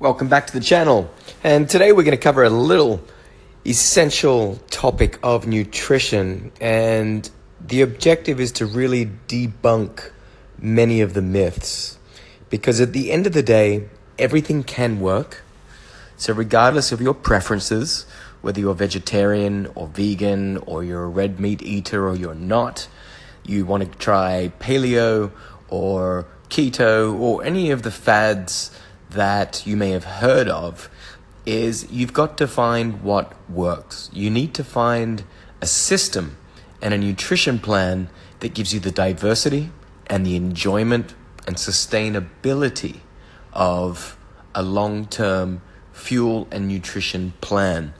Welcome 0.00 0.26
back 0.26 0.48
to 0.48 0.52
the 0.52 0.58
channel. 0.58 1.08
And 1.44 1.70
today 1.70 1.92
we're 1.92 2.02
going 2.02 2.16
to 2.16 2.22
cover 2.22 2.42
a 2.42 2.50
little 2.50 3.00
essential 3.64 4.56
topic 4.68 5.20
of 5.22 5.46
nutrition. 5.46 6.50
And 6.60 7.30
the 7.60 7.80
objective 7.82 8.40
is 8.40 8.50
to 8.52 8.66
really 8.66 9.06
debunk 9.28 10.10
many 10.58 11.00
of 11.00 11.14
the 11.14 11.22
myths. 11.22 11.96
Because 12.50 12.80
at 12.80 12.92
the 12.92 13.12
end 13.12 13.28
of 13.28 13.34
the 13.34 13.42
day, 13.42 13.88
everything 14.18 14.64
can 14.64 14.98
work. 14.98 15.44
So, 16.16 16.32
regardless 16.34 16.90
of 16.90 17.00
your 17.00 17.14
preferences, 17.14 18.04
whether 18.42 18.58
you're 18.58 18.74
vegetarian 18.74 19.68
or 19.76 19.86
vegan, 19.86 20.56
or 20.56 20.82
you're 20.82 21.04
a 21.04 21.08
red 21.08 21.38
meat 21.38 21.62
eater 21.62 22.08
or 22.08 22.16
you're 22.16 22.34
not, 22.34 22.88
you 23.44 23.64
want 23.64 23.84
to 23.84 23.98
try 23.98 24.52
paleo 24.58 25.30
or 25.68 26.26
keto 26.48 27.16
or 27.16 27.44
any 27.44 27.70
of 27.70 27.84
the 27.84 27.92
fads 27.92 28.72
that 29.14 29.66
you 29.66 29.76
may 29.76 29.90
have 29.90 30.04
heard 30.04 30.48
of, 30.48 30.88
is 31.46 31.90
you've 31.90 32.12
got 32.12 32.38
to 32.38 32.46
find 32.46 33.02
what 33.02 33.32
works. 33.50 34.10
You 34.12 34.30
need 34.30 34.54
to 34.54 34.64
find 34.64 35.24
a 35.60 35.66
system 35.66 36.36
and 36.80 36.94
a 36.94 36.98
nutrition 36.98 37.58
plan 37.58 38.08
that 38.40 38.54
gives 38.54 38.74
you 38.74 38.80
the 38.80 38.90
diversity 38.90 39.70
and 40.06 40.26
the 40.26 40.36
enjoyment 40.36 41.14
and 41.46 41.56
sustainability 41.56 43.00
of 43.52 44.16
a 44.54 44.62
long 44.62 45.06
term 45.06 45.62
fuel 45.92 46.46
and 46.50 46.68
nutrition 46.68 47.32
plan. 47.40 47.94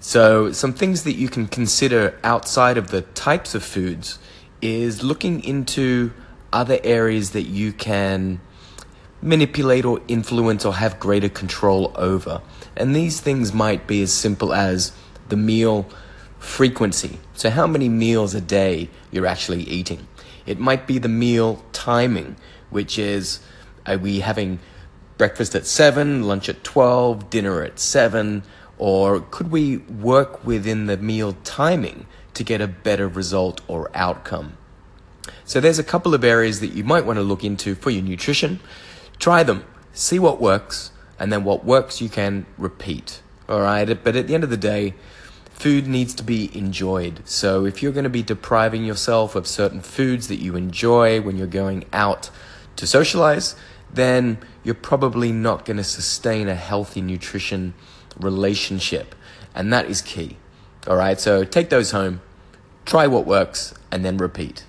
So, 0.00 0.52
some 0.52 0.72
things 0.72 1.04
that 1.04 1.14
you 1.14 1.28
can 1.28 1.48
consider 1.48 2.18
outside 2.22 2.78
of 2.78 2.88
the 2.88 3.02
types 3.02 3.54
of 3.54 3.64
foods 3.64 4.18
is 4.62 5.02
looking 5.02 5.42
into 5.42 6.12
other 6.52 6.78
areas 6.82 7.30
that 7.32 7.42
you 7.42 7.72
can 7.72 8.40
manipulate 9.20 9.84
or 9.84 10.00
influence 10.08 10.64
or 10.64 10.74
have 10.74 11.00
greater 11.00 11.28
control 11.28 11.92
over. 11.96 12.40
And 12.76 12.94
these 12.94 13.20
things 13.20 13.52
might 13.52 13.86
be 13.86 14.02
as 14.02 14.12
simple 14.12 14.52
as 14.52 14.92
the 15.28 15.36
meal 15.36 15.88
frequency. 16.38 17.18
So, 17.34 17.50
how 17.50 17.66
many 17.66 17.88
meals 17.88 18.34
a 18.34 18.40
day 18.40 18.88
you're 19.10 19.26
actually 19.26 19.62
eating. 19.62 20.06
It 20.46 20.58
might 20.58 20.86
be 20.86 20.98
the 20.98 21.08
meal 21.08 21.62
timing, 21.72 22.36
which 22.70 22.98
is 22.98 23.40
are 23.86 23.98
we 23.98 24.20
having 24.20 24.58
breakfast 25.16 25.54
at 25.54 25.66
7, 25.66 26.22
lunch 26.22 26.48
at 26.48 26.62
12, 26.62 27.30
dinner 27.30 27.62
at 27.62 27.78
7, 27.78 28.42
or 28.76 29.20
could 29.20 29.50
we 29.50 29.78
work 29.78 30.44
within 30.44 30.86
the 30.86 30.96
meal 30.96 31.36
timing 31.44 32.06
to 32.34 32.44
get 32.44 32.60
a 32.60 32.68
better 32.68 33.08
result 33.08 33.60
or 33.66 33.90
outcome? 33.94 34.56
So, 35.44 35.60
there's 35.60 35.78
a 35.78 35.84
couple 35.84 36.14
of 36.14 36.24
areas 36.24 36.60
that 36.60 36.68
you 36.68 36.84
might 36.84 37.04
want 37.04 37.18
to 37.18 37.22
look 37.22 37.44
into 37.44 37.74
for 37.74 37.90
your 37.90 38.02
nutrition. 38.02 38.60
Try 39.18 39.42
them, 39.42 39.64
see 39.92 40.18
what 40.18 40.40
works, 40.40 40.92
and 41.18 41.32
then 41.32 41.44
what 41.44 41.64
works 41.64 42.00
you 42.00 42.08
can 42.08 42.46
repeat. 42.56 43.22
All 43.48 43.60
right, 43.60 43.86
but 44.04 44.14
at 44.14 44.26
the 44.26 44.34
end 44.34 44.44
of 44.44 44.50
the 44.50 44.56
day, 44.56 44.94
food 45.50 45.86
needs 45.86 46.14
to 46.14 46.22
be 46.22 46.56
enjoyed. 46.56 47.20
So 47.24 47.64
if 47.64 47.82
you're 47.82 47.92
going 47.92 48.04
to 48.04 48.10
be 48.10 48.22
depriving 48.22 48.84
yourself 48.84 49.34
of 49.34 49.46
certain 49.46 49.80
foods 49.80 50.28
that 50.28 50.36
you 50.36 50.54
enjoy 50.54 51.20
when 51.20 51.36
you're 51.36 51.46
going 51.46 51.84
out 51.92 52.30
to 52.76 52.86
socialize, 52.86 53.56
then 53.92 54.38
you're 54.62 54.74
probably 54.74 55.32
not 55.32 55.64
going 55.64 55.78
to 55.78 55.84
sustain 55.84 56.48
a 56.48 56.54
healthy 56.54 57.00
nutrition 57.00 57.74
relationship. 58.20 59.14
And 59.54 59.72
that 59.72 59.86
is 59.86 60.02
key. 60.02 60.36
All 60.86 60.96
right, 60.96 61.18
so 61.18 61.42
take 61.42 61.70
those 61.70 61.90
home, 61.90 62.20
try 62.84 63.06
what 63.06 63.26
works, 63.26 63.74
and 63.90 64.04
then 64.04 64.16
repeat. 64.16 64.64